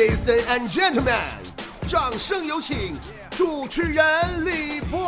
[0.00, 1.12] Ladies and gentlemen，
[1.86, 2.98] 掌声有请
[3.36, 4.02] 主持人
[4.46, 4.98] 李波。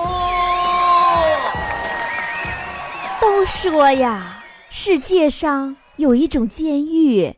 [3.18, 7.34] 都说呀，世界上有一种监狱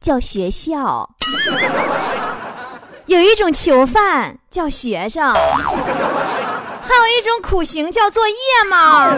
[0.00, 1.10] 叫学校，
[3.04, 8.34] 有一种囚犯叫学生，还有一种苦刑叫做夜
[8.70, 9.10] 猫。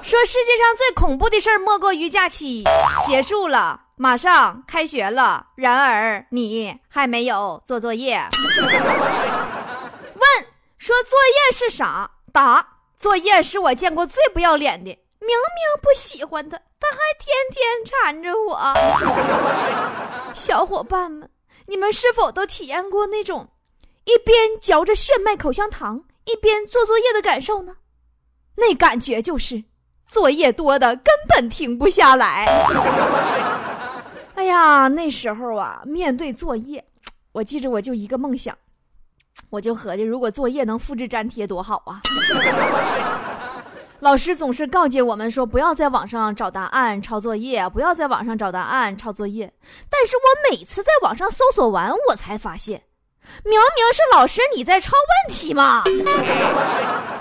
[0.00, 2.62] 说世界上最恐怖的事儿莫过于假期
[3.04, 8.20] 结束了，马上开学了，然而你还没有做作业。
[10.14, 10.46] 问
[10.78, 12.10] 说作业是啥？
[12.32, 12.66] 答
[12.98, 14.90] 作业是我见过最不要脸的。
[15.20, 15.36] 明明
[15.80, 18.74] 不喜欢他，他还天天缠着我。
[20.34, 21.30] 小伙伴们，
[21.66, 23.50] 你们是否都体验过那种
[24.04, 27.76] 一边嚼着炫迈口香糖一边做作业的感受呢？
[28.56, 29.62] 那感觉就是
[30.08, 32.46] 作业多的根本停不下来。
[34.42, 36.84] 哎呀，那时候啊，面对作业，
[37.30, 38.58] 我记着我就一个梦想，
[39.50, 42.02] 我就合计，如果作业能复制粘贴多好啊！
[44.00, 49.52] 老师总是告诫我们说，不要在网上找答案抄作业，不要在网上找答案抄作业。
[49.88, 52.82] 但是我每次在网上搜索完，我才发现，
[53.44, 53.60] 明明
[53.94, 54.90] 是老师你在抄
[55.28, 55.84] 问题嘛，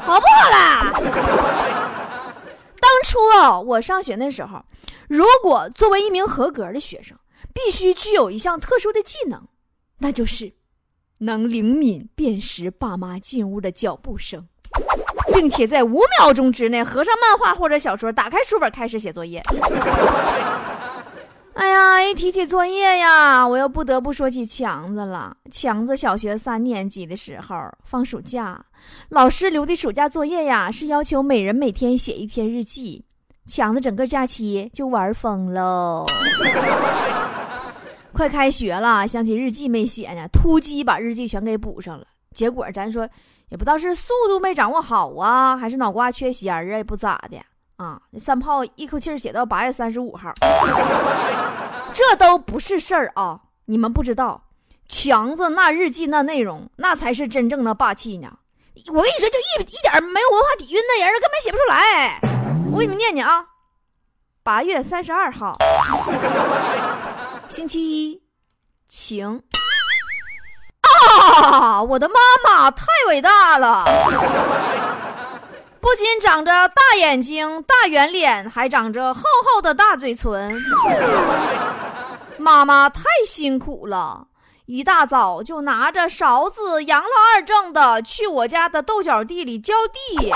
[0.01, 0.91] 好不好啦？
[2.81, 4.59] 当初啊，我上学那时候，
[5.07, 7.15] 如果作为一名合格的学生，
[7.53, 9.47] 必须具有一项特殊的技能，
[9.99, 10.53] 那就是
[11.19, 14.47] 能灵敏辨识爸妈进屋的脚步声。
[15.33, 19.41] 并且在五秒钟之内合上漫画或者小说，打开书本开始写作业。
[21.53, 25.35] 哎呀，一提起作业呀，我又不得不说起强子了。
[25.51, 28.63] 强子小学三年级的时候放暑假，
[29.09, 33.05] 老师留的暑假作业呀是要求每人每天写一篇日记。
[33.45, 36.05] 强子整个假期就玩疯喽。
[38.21, 42.05] 快开学了，想起日记没写呢，突击把日记全给补上了。
[42.35, 43.09] 结果咱说。
[43.49, 47.37] 也不知道是速度没掌握好啊，还是脑瓜缺弦儿啊，也不咋的
[47.75, 48.01] 啊。
[48.11, 50.31] 那三炮一口气写到八月三十五号，
[51.91, 53.41] 这都不是事儿啊！
[53.65, 54.41] 你们不知道，
[54.87, 58.31] 强子那日记那内容，那才是真正的霸气呢。
[58.87, 62.21] 我跟你说，就一一点没有文化底蕴的人，根本写不出来。
[62.71, 63.45] 我给你们念念啊，
[64.43, 65.57] 八月三十二号，
[67.51, 68.21] 星期一，
[68.87, 69.43] 晴。
[70.81, 71.83] 啊！
[71.83, 73.83] 我的妈妈太伟大了，
[75.81, 80.57] 不仅长着大眼睛、大圆脸，还长着厚厚的大嘴唇。
[82.37, 84.27] 妈妈太辛苦了，
[84.65, 90.31] 一大早就拿着勺子，扬了二正的去我家的豆角地里浇地。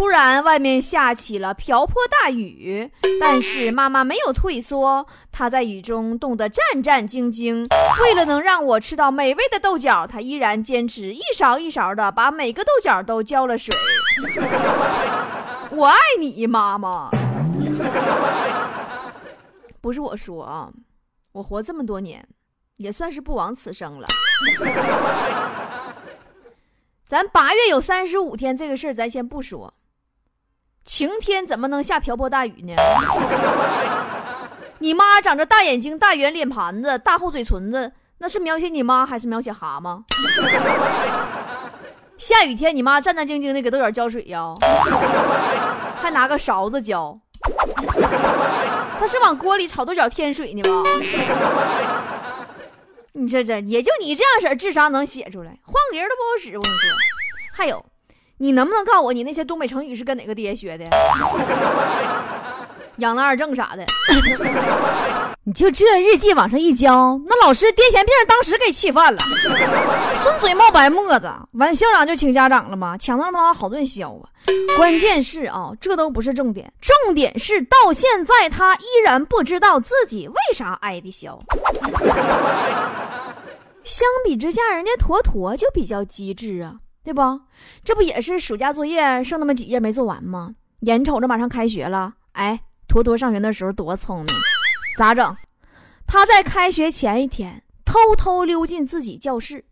[0.00, 2.90] 突然，外面下起了瓢泼大雨，
[3.20, 7.68] 但是妈妈没有退缩，她在雨中冻得战战兢兢。
[8.02, 13.76] 为了能让我吃到美味的豆角，她依然坚持一勺一勺的把每个豆角都浇了水。
[15.70, 17.10] 我爱你，妈妈。
[19.82, 20.70] 不是我说啊，
[21.32, 22.26] 我活这么多年，
[22.78, 24.08] 也算是不枉此生了。
[27.06, 29.74] 咱八月有三十五天，这个事儿咱先不说。
[30.92, 32.74] 晴天怎么能下瓢泼大雨呢？
[34.80, 40.02] 你妈长着大眼睛、大圆脸盘子、大厚嘴唇子，那是描写你妈还是描写蛤蟆？
[42.18, 44.52] 下雨天，你妈战战兢兢的给豆角浇水呀，
[46.02, 47.16] 还拿个勺子浇，
[48.98, 50.82] 他是往锅里炒豆角添水呢吗？
[53.12, 56.56] 你这这也就你这样式儿智商能写出来，换个人都不好使。
[56.58, 56.96] 我跟你说，
[57.52, 57.84] 还有。
[58.42, 60.86] 你能不能告诉我，你那些东北成语是跟哪个爹学的？
[62.96, 63.84] 养了二正啥的？
[65.44, 69.18] 你就这日记往上一交，那老师癫痫病当时给气犯了，
[70.14, 72.96] 顺嘴冒白沫子，完校长就请家长了嘛？
[72.96, 74.24] 抢子让他妈好顿削啊！
[74.76, 81.38] 关键是啊，这都不是重点，重点是到现在他依然不知道自己为啥挨的削。
[83.84, 86.76] 相比之下，人家坨坨就比较机智啊。
[87.02, 87.20] 对不？
[87.82, 90.54] 这不也是暑假作业剩那么几页没做完吗？
[90.80, 94.26] 眼瞅着马上开学了，哎，坨坨上学的时候多聪明，
[94.96, 95.36] 咋整？
[96.06, 99.64] 他在开学前一天偷偷溜进自己教室，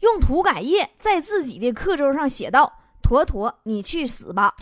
[0.00, 4.54] 用涂改液在自己的课桌上写道：“坨坨，你去死吧！”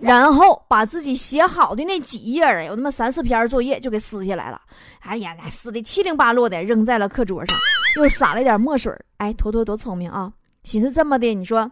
[0.00, 4.60] 然后把自己写好的那几页，有那么三四篇作业就给撕下来了。
[5.00, 7.56] 哎呀，撕的七零八落的，扔在了课桌上，
[7.96, 8.92] 又撒了点墨水。
[9.18, 10.32] 哎，坨坨多聪明啊！
[10.64, 11.70] 寻思这么的，你说，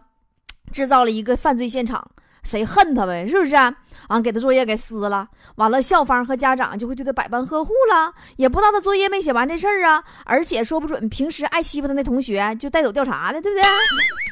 [0.71, 2.11] 制造了一个犯罪现场，
[2.43, 3.73] 谁恨他呗，是不是啊？
[4.09, 13.57] 完给他作业给撕了，完了校方和家长就会对他百般呵护了，也不知道他作业没写完这事儿啊，而且说不准平时爱欺负他那同学就带走调查了，对不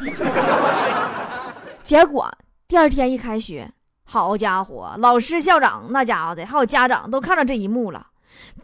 [0.05, 0.27] 对？
[1.81, 2.29] 结果
[2.67, 3.71] 第二天一开学，
[4.03, 8.07] 好家伙，老师、校长那家伙的，还有家长都看到这一幕了，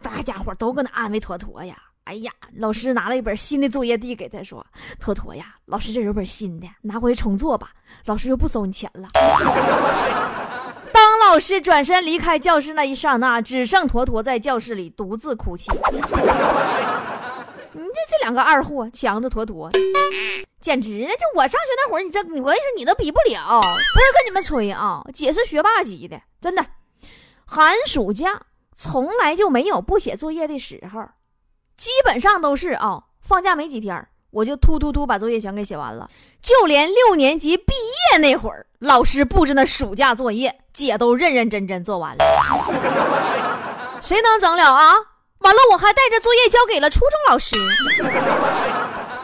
[0.02, 1.74] 大家伙都搁那安慰坨坨呀。
[2.06, 4.64] 哎呀，老师拿了一本新的作业递给他，说
[5.00, 7.70] ：“坨坨呀，老师这有本新的，拿回去重做吧。
[8.04, 9.08] 老师又不收你钱了。
[10.94, 15.72] ”当老师转身离开教室那一刹那，只剩坨坨在教室里独自哭泣。
[17.72, 19.68] 你这这两个二货，强子坨坨，
[20.60, 21.00] 简直！
[21.00, 23.60] 就我上学那会儿，你这我跟你说，你都比不了。
[23.60, 26.64] 不是跟你们吹啊，姐是学霸级的，真的。
[27.44, 28.42] 寒暑假
[28.76, 31.04] 从来就没有不写作业的时候。
[31.76, 36.08] 基本上都是啊，放假没几天，我就突突突把作业全给写完了。
[36.42, 37.72] 就连六年级毕
[38.12, 42.24] 业那会儿，老师布置那暑假作业，姐都认认真真做完了。
[44.00, 44.94] 谁能整了啊？
[45.38, 47.56] 完了，我还带着作业交给了初中老师。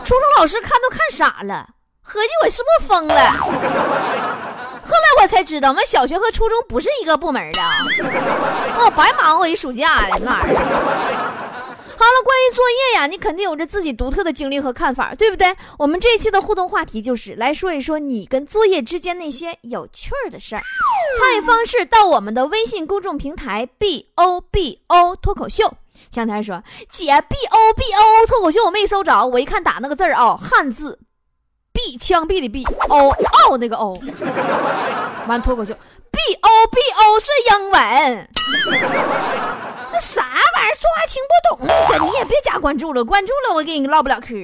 [0.05, 1.69] 初中老师看都看傻了，
[2.03, 3.33] 合计我是不是疯了？
[4.85, 7.61] 后来我才知道，我们小学和初中不是一个部门的。
[8.79, 11.22] 我白忙活一暑假了，那玩意儿。
[12.03, 15.55] 好了，关于作业呀，你肯定有着自己独特的经历和看法，对不对？
[15.79, 20.63] 我们这一期的互动话题就是来说一说你跟作业之间那些有趣儿的事儿。
[21.17, 25.73] 参与方式到我们的微信公众平台 b o b o 脱口秀。
[26.11, 26.61] 前台说
[26.91, 30.99] 姐 b o b o 脱口秀我没搜着，我一看打那个字儿啊，汉字
[31.73, 33.97] b 枪毙的 b o 哦那个 o，
[35.29, 35.73] 完脱口秀
[36.11, 38.29] b o b o 是英文。
[39.93, 40.25] 那啥，
[40.82, 44.34] 说话听不懂，这你也别加关注了，关注了我跟你唠不了嗑。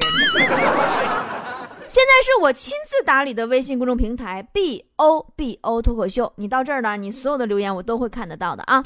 [1.89, 8.81] 现在是我亲自打理的微信公众平台 B O B O 脱口秀，你到这儿了，你所有的留言我都会看得到的啊。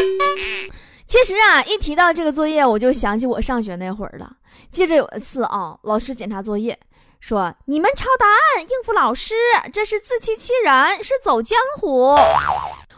[1.07, 4.33] 其实啊，一提到这个作业，我就想起我上学那会儿了。
[4.71, 6.79] 记着有一次啊，老师检查作业，
[7.21, 9.35] 说你们抄答案应付老师，
[9.75, 12.17] 这是自欺欺人，是走江湖。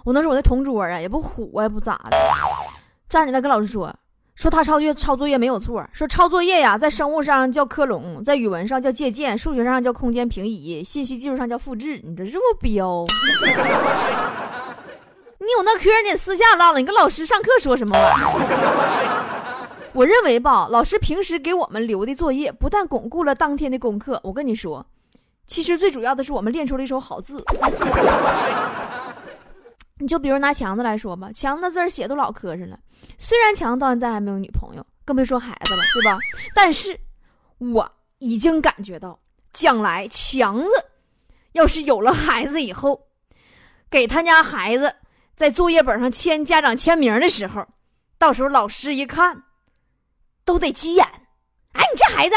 [0.05, 2.17] 我那时候我那同桌啊，也不虎啊，也不咋的。
[3.09, 3.95] 站起来跟老师说
[4.35, 5.87] ：“说他抄作抄作业没有错。
[5.93, 12.01] 说抄作业呀，在生物上叫克隆，在语文上叫借鉴，数学上叫空间平移，信息技术上叫复制。
[12.03, 13.05] 你这是不彪？
[15.39, 17.97] 你有那嗑你私下唠了，你跟老师上课说什么？
[19.93, 24.85] 我认为吧，老师平时给我们留的作业，不但巩固了当天的功课，我跟你说，
[25.47, 27.45] 其实最主要的是我们练出了一手好字。”
[29.99, 32.79] 你就比如拿强子来说吧，强子字儿写都老磕碜了。
[33.19, 36.19] 虽然强子到现在还没有女朋友，更别说孩子了，对吧？
[36.55, 36.99] 但是
[37.59, 39.19] 我已经感觉到，
[39.53, 40.69] 将来强子
[41.53, 43.07] 要是有了孩子以后，
[43.89, 44.95] 给他家孩子
[45.37, 47.65] 在作业本上签家长签名的时候，
[48.19, 49.45] 到时候老师一看，
[50.45, 51.07] 都得急眼。
[51.73, 52.35] 哎，你这孩子，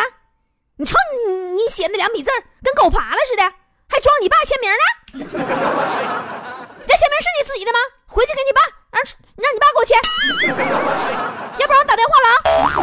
[0.76, 0.96] 你瞅
[1.28, 2.30] 你你写那两笔字
[2.62, 3.44] 跟狗爬了似的，
[3.90, 6.54] 还装你爸签名呢？
[6.88, 7.80] 这签名是你自己的吗？
[8.08, 8.62] 回去给你爸，
[8.92, 9.04] 让
[9.36, 10.00] 让你爸给我签，
[11.60, 12.28] 要不然我打电话了
[12.64, 12.70] 啊！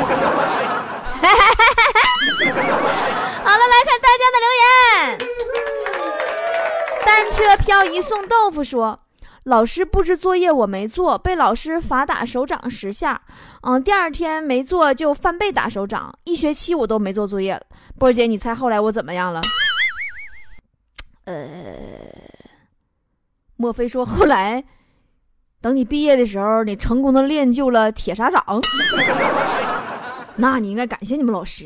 [3.45, 4.65] 好了，来看大家的留言。
[7.05, 9.01] 单车漂移送豆腐说
[9.45, 13.23] ：“老师布置作业我没做，被老师罚打手掌十下。
[13.63, 17.63] 嗯，第二天没做就翻倍打手掌，一学期我都没做作业了。
[17.99, 19.41] 波儿姐，你猜后来我怎么样了？
[21.25, 21.35] 呃。”
[23.65, 24.63] 莫非说 后来，
[25.63, 28.45] 等你毕业的时候，你成功的练就了铁砂掌？
[30.37, 31.65] 那你应该感谢你们老师。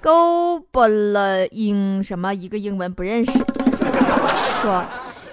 [0.00, 3.32] 勾巴了英什么一个英文不认识，
[4.62, 4.82] 说。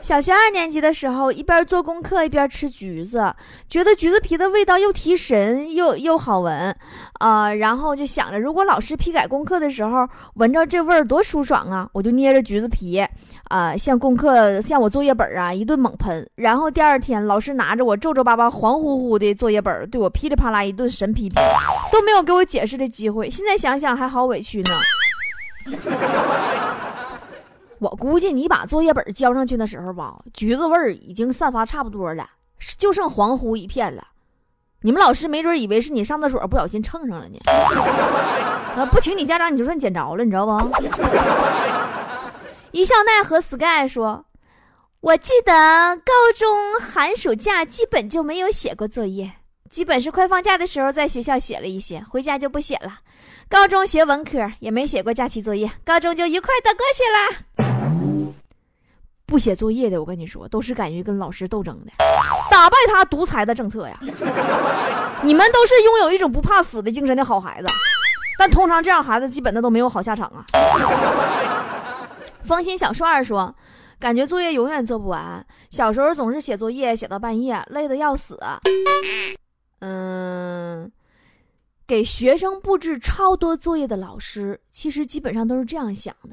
[0.01, 3.33] 小学二年级的时候，一边做功课一边吃橘子，
[3.69, 6.75] 觉得橘子皮的味道又提神又又好闻，
[7.19, 11.87] 啊，然后就想着，如果老师批改功课的时候闻着这味儿多舒爽啊！
[11.91, 13.05] 我就捏着橘子皮，
[13.49, 21.41] 啊，向功课向我作业本啊一顿猛喷，然后第二天老师拿着我皱皱巴巴、黄乎乎的作业本对我噼里啪啦一顿神批评，
[21.91, 23.29] 都没有给我解释的机会。
[23.29, 24.71] 现在想想还好委屈呢。
[27.79, 32.29] 我估计你把作业本交上去的时候吧，橘子味儿已经散发差不多了，
[32.77, 34.05] 就剩黄乎一片了。
[34.81, 37.39] 你们老师没准以为是你上厕所不小心蹭上了呢。
[38.75, 40.51] 啊，不请你家长，你就算捡着了，你知道不？
[42.71, 44.25] 一笑奈何 sky 说
[45.01, 45.51] ：“我记得
[45.97, 49.31] 高中寒暑假基本就没有写过作业，
[49.69, 52.99] 基本是快放假的时候在学校写了一些，回家就不写了。”
[53.49, 58.35] 高中学文科也没写过假期作业，高中就愉快的过去了。
[59.25, 61.91] 不写作业的，我跟你说，都是敢于跟老师斗争的，
[62.51, 63.99] 打败他独裁的政策呀！
[65.23, 67.67] 你们都是拥有一种不怕死的精神的好孩子，
[68.37, 70.45] 但通常这样孩子基本的都没有好下场啊。
[72.43, 73.55] 风心小帅儿说
[73.99, 78.39] ：“感觉作业永远做不完，小时候总是写作业写到半夜，累得要死。”
[79.81, 80.91] 嗯，
[81.89, 86.29] 给学生布置超多作业的老师，其实基本上都是这样想的。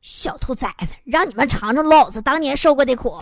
[0.00, 3.18] 小兔崽子，让你们尝尝老子当年受过的苦。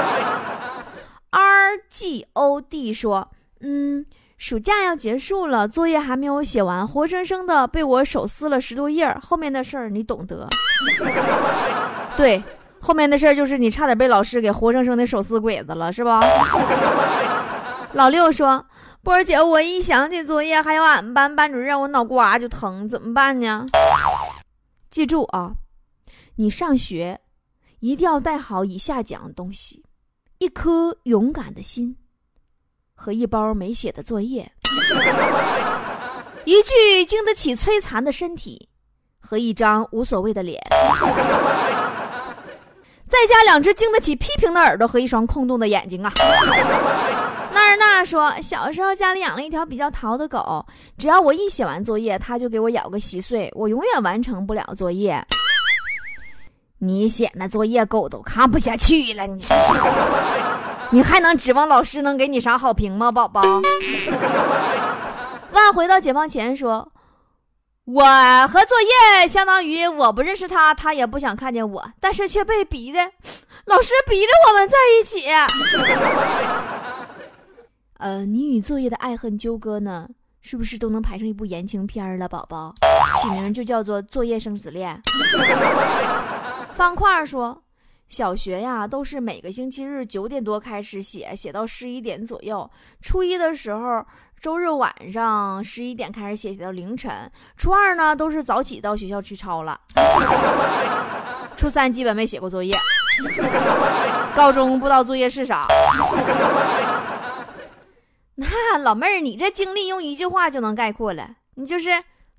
[1.32, 3.26] R G O D 说
[3.64, 4.04] ：“嗯，
[4.36, 9.10] 暑假要结束了，作业还没有写完，活生生的被我手撕了十多页。
[9.22, 10.46] 后面的事儿你懂得。
[12.14, 12.42] 对，
[12.78, 16.20] 后面的事儿就是你差点被老师给活生生的手撕鬼子了，是吧？”
[17.94, 18.64] 老六说
[19.02, 23.66] ：“波儿姐，我一想起作业还有俺们班班主任，我脑瓜就疼，怎么办呢？
[24.90, 25.52] 记住啊。”
[26.36, 27.20] 你上学
[27.80, 29.84] 一定要带好以下几样东西：
[30.38, 31.96] 一颗勇敢的心，
[32.94, 34.44] 和一包没写的作业；
[36.44, 38.68] 一具经得起摧残的身体，
[39.18, 40.56] 和一张无所谓的脸；
[43.12, 46.10] 再加两只经得起批评的耳朵和一双空洞的眼睛啊！
[47.52, 50.64] 娜儿娜说，小时候家里养了一条比较淘的狗，
[50.96, 55.22] 只要我一写完作业，它就给我咬个稀碎，我永远完成不了作业。
[56.78, 59.26] 你写那作业，狗都看不下去了。
[59.26, 59.44] 你
[60.90, 63.42] 你还能指望老师能给你啥好评吗，宝宝？
[65.52, 66.91] 万回到解放前说，
[67.84, 68.04] 我
[68.46, 73.00] 和作业相当于我不认识他，他也不想看见我，但是却被逼的，
[73.64, 75.28] 老师逼着我们在一起。
[77.98, 80.08] 呃，你与作业的爱恨纠葛呢，
[80.42, 82.72] 是不是都能排成一部言情片了，宝宝？
[83.20, 85.02] 起名就叫做《作业生死恋》。
[86.74, 87.64] 方块说
[88.12, 92.70] ：“小学呀，都是每个星期日九点多开始写，写到十一点左右。
[93.00, 94.04] 初一的时候，
[94.38, 97.10] 周日晚上十一点开始写，写到凌晨。
[97.56, 99.80] 初二呢，都是早起到学校去抄了。
[101.56, 102.74] 初三基本没写过作业。
[104.36, 105.66] 高中不知道作业是啥。
[108.34, 111.88] 那老妹儿，你这经历用一句话就能概括了，你就是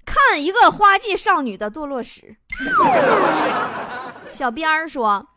[0.06, 2.36] 看一个花季少女的堕落史。
[4.32, 5.28] ”小编说：“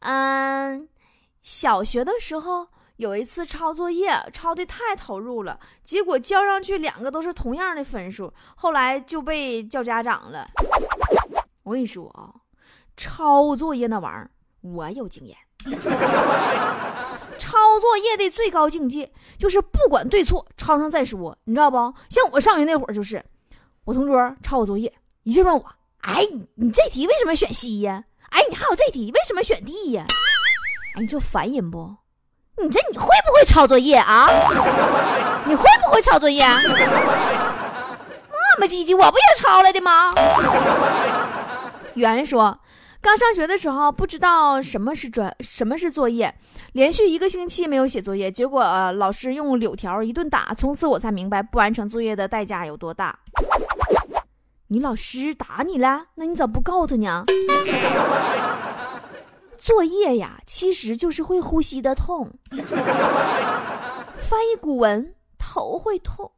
[0.00, 0.88] 嗯，
[1.42, 2.66] 小学的时候
[2.96, 10.48] 有一次抄作业，抄的太投入了，结果交上去两个都是同样的分数，后来就被叫家长了。
[11.62, 12.32] 我跟你说啊，
[12.96, 14.30] 抄作业那玩意儿，
[14.62, 15.36] 我有经验。
[17.36, 21.76] 抄作业的最高境界就是不管对错，抄上再说，你知道不？
[22.08, 23.22] 像我上学那会儿，就是
[23.84, 24.92] 我同桌抄我作业，
[25.22, 25.64] 一劲问我
[26.02, 30.04] ：‘哎，你这题为什么选 C 呀？’”哎，你还有这题，为什么选 D 呀？
[30.96, 31.96] 哎，你这烦人不？
[32.62, 34.28] 你这你会不会抄作业啊？
[35.46, 36.44] 你会不会抄作业？
[36.44, 36.58] 磨
[38.58, 40.12] 磨唧唧，我不也抄来的吗？
[41.94, 42.60] 圆说，
[43.00, 46.34] 刚上学的时候不知道什么是专，什么是作业，
[46.72, 53.18] 连续一个星期没有写作业，结果老师用柳条一顿打，从此我才明白不完成作业的代价有多大。
[54.72, 56.06] 你老师打你了？
[56.14, 57.24] 那你咋不告他呢？
[59.58, 62.30] 作业呀，其实就是会呼吸的痛。
[64.20, 66.30] 翻译古文头会痛，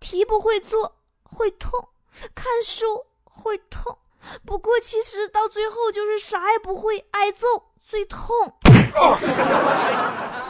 [0.00, 1.90] 题不会做会痛，
[2.34, 3.98] 看书会痛。
[4.46, 7.46] 不过其实到最后就是啥也不会，挨揍
[7.82, 8.26] 最痛。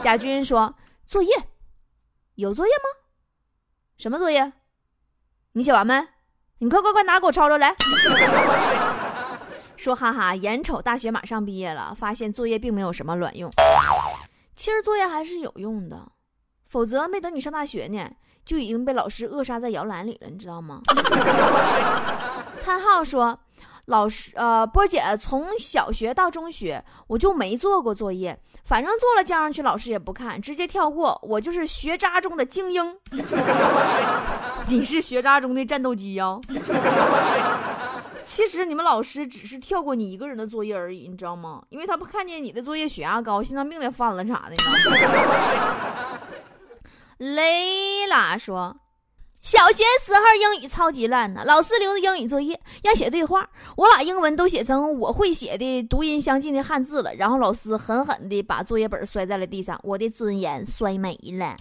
[0.01, 0.73] 贾军说
[1.05, 1.35] ：“作业
[2.35, 2.83] 有作业吗？
[3.97, 4.53] 什么作业？
[5.51, 6.07] 你写完没？”
[6.59, 7.75] 你快快快拿给我抄抄来！
[9.75, 13.51] 说哈哈，眼瞅大学马上毕业了，发现作业并没有什么卵用。
[14.55, 16.07] 其实作业还是有用的，
[16.65, 18.09] 否则没等你上大学呢，
[18.45, 20.81] 就已经被老师扼杀在摇篮里了，你知道吗？
[22.63, 23.37] 叹号说。
[23.85, 31.19] 老师，呃，波姐从小学到中学，我就没做过作业，反正做了交上去，老师也不看，直接跳过。
[31.23, 32.97] 我就是学渣中的精英。
[34.67, 36.39] 你是学渣中的战斗机呀？
[38.23, 41.61] 其实你们老师只是跳过你一个人的作业而已，你知道吗？
[41.69, 44.55] 因为他不看见你的作业血压高、心脏病的犯了啥的。
[47.23, 48.75] 雷拉说。
[49.45, 53.47] 小学时候英语超级烂呢，老师留的英语作业让写对话，
[53.77, 61.57] 我把英文都写成我会写的读音相近的汉字了，然后老师狠狠地把作业本摔在了地上，我的尊严摔没了。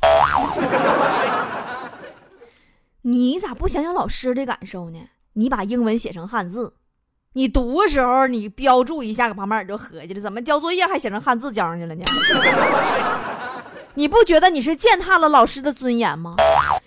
[3.03, 4.99] 你咋不想想老师的感受呢？
[5.35, 6.73] 你把英文写成汉字，
[7.35, 12.03] 你读的时候你标注一下，搁旁边就合计了，怎么交作业还写成汉字交上去了呢？
[13.97, 16.35] 你不觉得你是践踏了老师的尊严吗？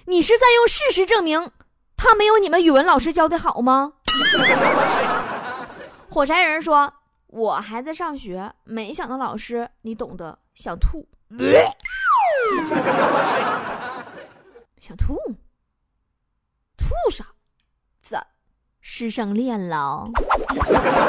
[0.09, 1.51] 你是在用事实证明
[1.97, 3.91] 他没有你们语文老师教的好吗？
[6.09, 6.93] 火柴人说
[7.27, 11.05] ：“我还在上学，没想到老师，你懂得，想吐，
[14.79, 15.17] 想吐，
[16.77, 17.25] 吐啥？
[18.01, 18.25] 咋？
[18.79, 20.07] 师生恋了？”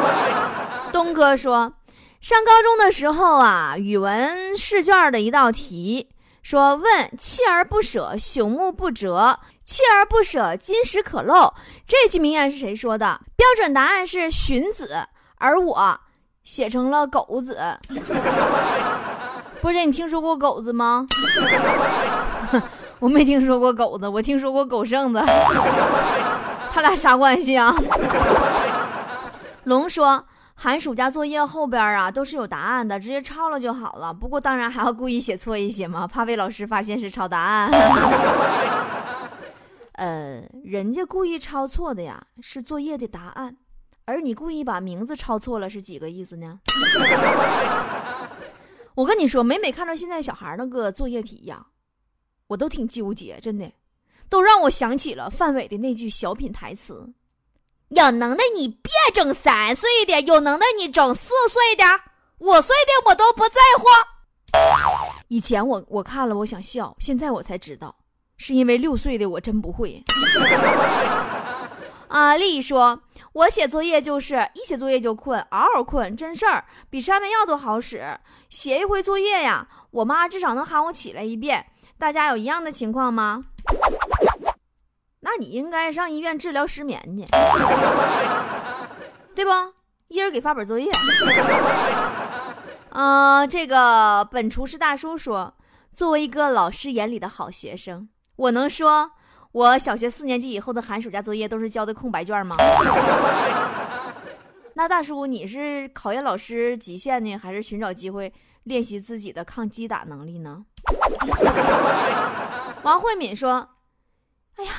[0.93, 1.75] 东哥说
[2.21, 6.11] ：“上高中的时候啊，语文试卷的一道题。”
[6.49, 11.53] 说问锲而不舍，朽木不折；锲而不舍，金石可镂。
[11.87, 13.21] 这句名言是谁说的？
[13.37, 16.01] 标准答案是荀子，而我
[16.45, 17.59] 写成了狗子。
[19.61, 21.07] 波姐，你听说过狗子吗？
[22.99, 25.23] 我没听说过狗子，我听说过狗剩子。
[26.73, 27.75] 他俩啥关系啊？
[29.65, 30.25] 龙说。
[30.61, 34.13] 寒暑假作业后边啊都是有答案的，直接抄了就好了。
[34.13, 37.71] 不过当然还要故意写错一些嘛，怕被老师发现是抄答案。
[39.95, 43.57] 呃，人家故意抄错的呀是作业的答案，
[44.05, 46.59] 而你故意把名字抄错了是几个意思呢？
[48.97, 51.65] 我跟你说，每每看到现在小孩那个作业题呀，
[52.49, 53.71] 我都挺纠结，真的，
[54.29, 57.13] 都让我想起了范伟的那句小品台词。
[57.91, 61.85] 有能耐你别整三岁的，有能耐你整四岁的、
[62.39, 63.85] 五岁的，我都不在乎。
[65.29, 67.95] 以前我我看了，我想笑，现在我才知道，
[68.37, 70.03] 是因为六岁的我真不会。
[72.09, 73.01] 啊，丽说，
[73.33, 78.05] 我写作业就是一写作业就困，嗷嗷困，真事儿，比吃安眠药都好使。
[78.51, 81.65] 写一回作业呀，我妈至少能喊我起来一遍。
[81.99, 83.45] 大家有一样的情况吗？
[85.31, 87.27] 那你应该上医院治疗失眠去，
[89.35, 89.51] 对不？
[90.09, 90.91] 一人给发本作业。
[92.89, 95.53] 嗯，这个本厨师大叔说，
[95.93, 99.11] 作为一个老师眼里的好学生，我能说
[99.53, 102.57] 我小学四年级以后的寒暑假作业都是交的空白卷吗？
[104.73, 110.65] 那大叔，你是考验老师极限呢，还是寻找机会练习自己的抗击打能力呢？
[112.83, 113.69] 王慧敏说
[114.57, 114.73] ：“哎呀。”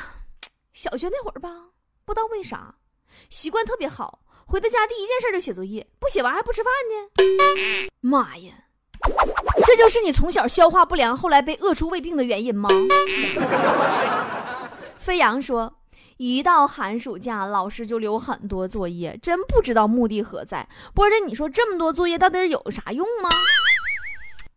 [0.82, 1.50] 小学那会儿吧，
[2.06, 2.76] 不知道为啥，
[3.30, 7.90] 习惯特别好，回到家第一件事就写作业，不写完还不吃饭呢。
[8.00, 8.54] 妈呀，
[9.66, 12.70] 这就是你从小消化不良，后来被饿出胃病的原因吗？
[14.98, 15.82] 飞扬说，
[16.16, 20.66] 一到寒暑假，老师就留很多作业，真不知道目的何在。
[20.94, 23.30] 波着你说这么多作业到底有啥用吗？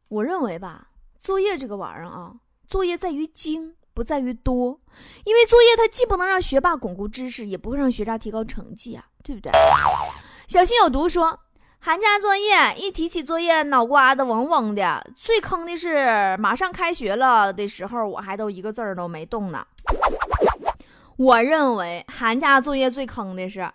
[0.06, 0.86] 我认为吧，
[1.18, 2.34] 作业这个玩意儿啊，
[2.68, 3.74] 作业在于精。
[3.94, 4.78] 不在于多，
[5.24, 9.52] 因为作业它既不能让学霸巩固知识，也不会让学渣提高成绩啊，对不对？
[10.48, 11.38] 小心有毒说，
[11.78, 15.04] 寒假作业一提起作业，脑瓜子嗡嗡的。
[15.16, 19.66] 最坑的是马上开学了的时候，我还都一个字儿都没动呢。
[21.16, 23.70] 我认为寒假作业最坑的是，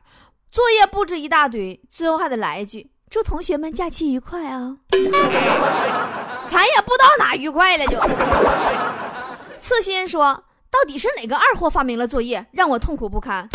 [0.51, 4.75] 作业布置一大堆，最后还得来一句“祝同学们假期愉快啊”，
[6.47, 7.97] 咱也不知道哪愉快了就。
[9.59, 13.47] 刺心说：“到底是哪个二货发明了作业，让我痛苦不堪？”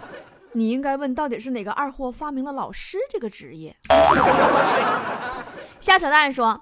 [0.52, 3.74] 你应该问到底是哪个二货发明了老师这个职业。
[5.80, 6.60] 瞎扯淡说：“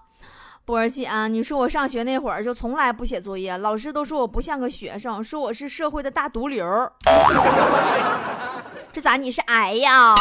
[0.64, 6.64] 波儿姐啊，你说我上学那会儿就从来不写作业，老师都说我不像个学生，说我是社会的大毒瘤。
[8.90, 10.14] 这咋你是癌呀？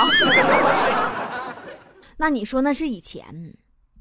[2.17, 3.23] 那你说那是以前，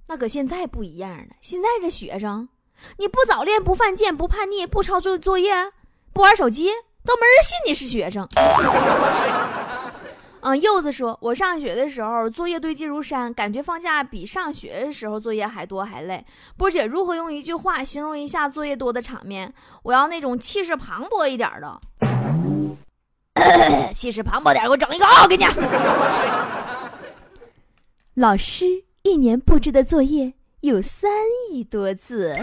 [0.08, 1.36] 那搁现在不一样了。
[1.40, 2.48] 现在这学生。”
[2.98, 5.72] 你不早恋，不犯贱，不叛逆，不抄作作业，
[6.12, 6.70] 不玩手机，
[7.04, 8.28] 都没人信你是学生。
[10.42, 16.24] 嗯，柚子说，我上学的时候作业堆积如山，感觉放假比上学的时候作业还多还累。
[16.56, 19.52] 波姐如何用一句话形容一下作业多的场面？
[19.82, 21.78] 我要那种气势磅礴一点的，
[23.92, 25.26] 气势磅礴点，给我整一个啊！
[25.26, 25.44] 给你，
[28.16, 31.10] 老师一年布置的作业有三
[31.50, 32.38] 亿多字。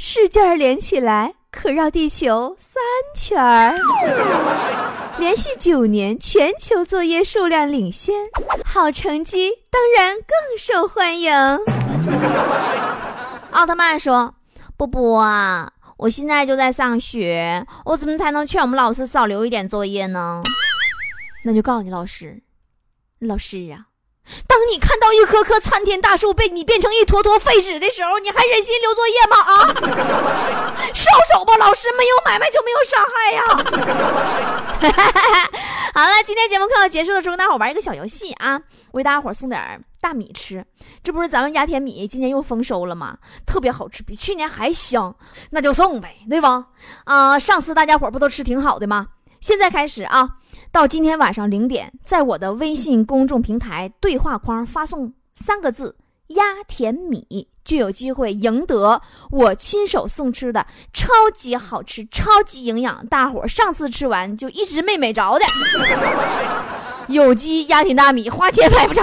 [0.00, 2.80] 试卷连起来可绕地球三
[3.16, 3.74] 圈儿，
[5.18, 8.14] 连续九年全球作业数量领先，
[8.64, 11.32] 好成绩当然更受欢迎。
[13.50, 14.36] 奥特曼说
[14.78, 20.40] ：“波波啊，我现在就在上学，我怎么才能劝我们老师少留一点作业呢？”
[21.42, 22.40] 那就告诉你老师，
[23.18, 23.87] 老师啊，
[24.46, 29.36] 当你看到一棵棵参天大树被你变成一坨坨废纸的时候，你还忍心留作业吗？
[29.36, 29.74] 啊，
[30.94, 33.42] 收手吧，老师，没有买卖就没有伤害呀。
[35.94, 38.60] 好了，今天节目快要结束的时候，大伙玩一个小游戏啊，
[38.92, 40.64] 为大家伙送点大米吃。
[41.02, 43.16] 这不是咱们压田米今年又丰收了吗？
[43.46, 45.14] 特别好吃，比去年还香，
[45.50, 46.66] 那就送呗，对吧？
[47.04, 49.08] 啊，上次大家伙不都吃挺好的吗？
[49.40, 50.28] 现在开始啊，
[50.72, 55.96] 到今天晚上零点，在我的微信公众平台对话框发送三个字
[56.34, 65.44] “压田米”，就有机会赢得我亲手送吃的超级好吃、超级营养，大伙上次吃完就一直没美着的
[67.08, 69.02] 有机压田大米，花钱买不着，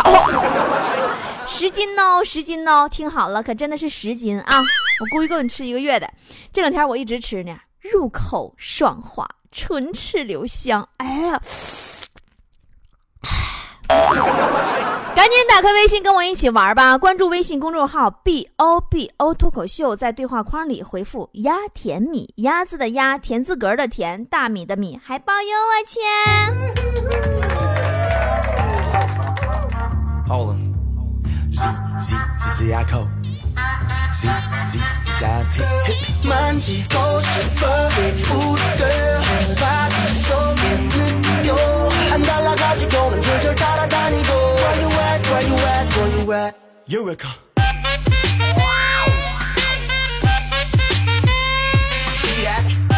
[1.47, 4.59] 十斤哦，十斤哦，听好了，可真的是十斤啊！
[5.01, 6.11] 我估计够你吃一个月的。
[6.51, 9.27] 这两天我一直吃呢，入口爽滑。
[9.55, 11.41] 唇齿留香，哎呀！
[15.15, 16.97] 赶紧打开微信跟我一起玩吧！
[16.97, 26.01] 关注微信公众号 “b o b o” 脱口秀，在对话框里回复“鸭甜米”，鸭子的鸭，田字格的田，大米的米，还包邮啊，亲
[34.12, 34.28] ！Z
[34.66, 34.78] Z
[35.18, 37.88] Z T 만지고 싶어
[38.34, 41.56] 우리의 바지 속에 느껴
[42.12, 46.54] 안 달라가지고는 줄줄 따라다니고 Where you at where you at where you at
[46.88, 47.28] Eureka
[52.14, 52.90] See that?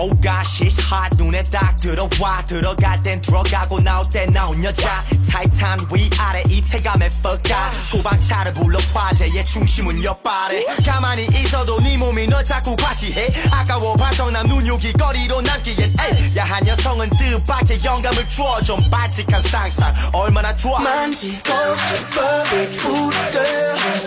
[0.00, 2.43] Oh gosh, it's hot 눈에 딱 들어와.
[2.45, 5.03] 들어갈 땐 들어가고 나올 땐 나온 여자.
[5.31, 7.71] 타이탄 위아래 입체감에 뻑가.
[7.83, 13.27] 소방차를 불러 화재의 중심은 옆발에 가만히 있어도 네 몸이 널 자꾸 과시해.
[13.51, 16.31] 아까워 반성난 눈요기 거리로 남기엔 에이.
[16.37, 19.93] 야한 여성은 뜻밖의 영감을 주어 좀 바칙한 상상.
[20.13, 20.79] 얼마나 좋아.
[20.79, 22.43] 만지고 싶어
[22.89, 23.39] 우리가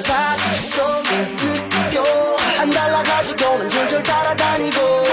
[0.06, 2.04] 바지 속에 느껴.
[2.60, 5.05] 안 달라가지고는 줄줄 따라다니고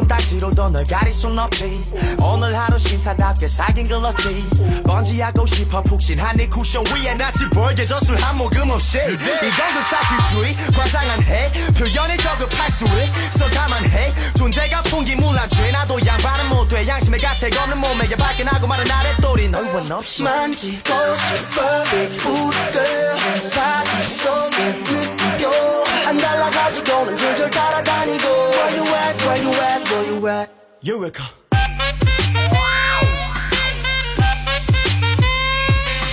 [0.00, 1.84] 19금 딱지로도 널 가릴 순 없지.
[2.22, 4.48] 오늘 하루 신사답게 살긴 글렀지.
[4.84, 8.98] 번지하고 싶어 푹신한 네 쿠션 위에 낯이 벌게져 술한 모금 없이.
[8.98, 11.50] 이건 극 사실주의 과장한 해.
[11.78, 14.12] 표현에 저급할 수 있어 감안해.
[14.36, 15.70] 존재가 풍기물난 죄.
[15.70, 20.22] 나도 양반은 못돼 양심에 가책 없는 몸에 발끈하고 마른 아래 또리 널원 없이.
[20.22, 21.84] 만지고 싶어
[22.30, 22.80] 우리가
[23.54, 25.50] 바지 속에 느껴
[26.06, 28.49] 안 달라가지고는 줄줄 따라다니고
[29.29, 30.49] Where you at where you at where you at
[30.81, 31.23] Eureka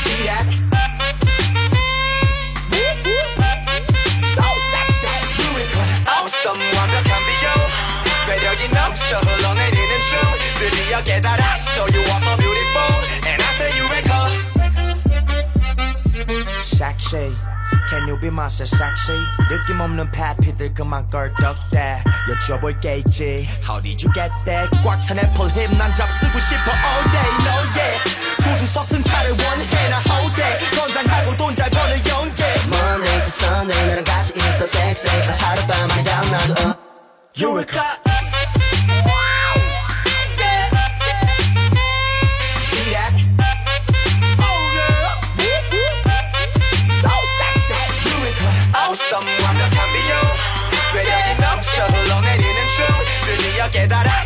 [0.03, 0.47] See that?
[4.35, 7.47] So sexy Eureka Awesome 완벽한 비교
[8.27, 10.13] 괴력이 넘쳐 흘러내리는 춤
[10.59, 12.93] 드디어 깨달았어 You are so beautiful
[13.25, 14.19] And I say Eureka
[16.65, 17.33] Sexy
[17.90, 19.18] Can you be my sexy?
[19.50, 24.70] 느낌 없는 패피들 그만 껄떡대 여쭤볼 게 있지 How did you get that?
[24.84, 28.04] 꽉 찬 애플 힙난 잡쓰고 싶어 all day no yeah
[28.44, 33.88] 조수 섰은 차를 원해 나 hold that 건장하고 돈 잘 버는 연계 Monday to Sunday
[33.88, 36.76] 나랑 같이 있어 sexy 하룻밤 아니다 나도 uh
[37.40, 38.07] Eureka See
[53.78, 54.17] quedará.